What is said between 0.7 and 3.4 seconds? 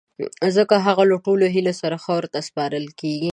هغه له ټولو هیلو سره خاورو ته سپارل کیږی